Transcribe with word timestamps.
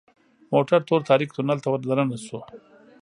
موټر 0.53 0.79
تور 0.87 1.01
تاریک 1.09 1.29
تونل 1.35 1.57
ته 1.63 1.67
وردننه 1.69 2.17
شو. 2.25 2.39